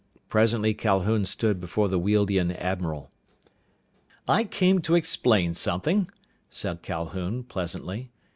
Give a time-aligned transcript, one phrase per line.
[0.29, 3.11] Presently Calhoun stood before the Wealdian admiral.
[4.27, 6.09] "I came to explain something,"
[6.49, 8.09] said Calhoun pleasantly.